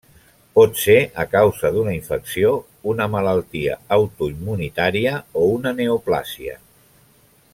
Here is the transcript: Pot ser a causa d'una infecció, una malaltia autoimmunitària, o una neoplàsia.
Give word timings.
Pot 0.57 0.79
ser 0.83 0.95
a 1.23 1.25
causa 1.33 1.69
d'una 1.75 1.93
infecció, 1.97 2.53
una 2.95 3.07
malaltia 3.17 3.77
autoimmunitària, 3.99 5.15
o 5.43 5.47
una 5.59 5.77
neoplàsia. 5.83 6.61